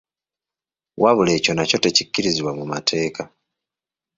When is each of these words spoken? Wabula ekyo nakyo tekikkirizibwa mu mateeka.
Wabula 1.01 1.31
ekyo 1.37 1.51
nakyo 1.53 1.77
tekikkirizibwa 1.79 2.51
mu 2.59 2.65
mateeka. 2.71 3.21